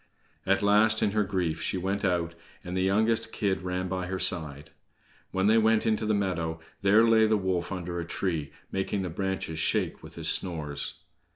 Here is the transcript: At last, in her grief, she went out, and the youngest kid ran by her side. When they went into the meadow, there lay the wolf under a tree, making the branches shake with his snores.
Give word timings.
At 0.47 0.63
last, 0.63 1.03
in 1.03 1.11
her 1.11 1.23
grief, 1.23 1.61
she 1.61 1.77
went 1.77 2.03
out, 2.03 2.33
and 2.63 2.75
the 2.75 2.81
youngest 2.81 3.31
kid 3.31 3.61
ran 3.61 3.87
by 3.87 4.07
her 4.07 4.17
side. 4.17 4.71
When 5.29 5.45
they 5.45 5.59
went 5.59 5.85
into 5.85 6.07
the 6.07 6.15
meadow, 6.15 6.59
there 6.81 7.07
lay 7.07 7.27
the 7.27 7.37
wolf 7.37 7.71
under 7.71 7.99
a 7.99 8.03
tree, 8.03 8.51
making 8.71 9.03
the 9.03 9.11
branches 9.11 9.59
shake 9.59 10.01
with 10.01 10.15
his 10.15 10.27
snores. 10.27 10.95